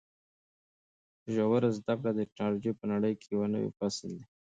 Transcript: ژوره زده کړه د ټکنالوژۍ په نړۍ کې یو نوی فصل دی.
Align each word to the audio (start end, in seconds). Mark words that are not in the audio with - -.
ژوره 1.33 1.69
زده 1.77 1.93
کړه 1.99 2.11
د 2.15 2.19
ټکنالوژۍ 2.27 2.71
په 2.79 2.85
نړۍ 2.91 3.13
کې 3.19 3.27
یو 3.35 3.43
نوی 3.53 3.69
فصل 3.77 4.09
دی. 4.15 4.23